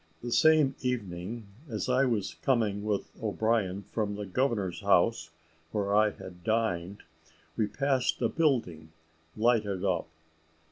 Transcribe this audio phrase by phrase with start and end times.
[0.23, 5.29] The same evening, as I was coming with O'Brien from the governor's house,
[5.71, 7.03] where I had dined,
[7.55, 8.91] we passed a building,
[9.37, 10.07] lighted up.